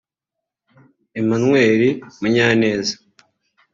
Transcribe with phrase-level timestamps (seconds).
[1.19, 1.81] Emmanuel
[2.21, 2.93] Munyaneza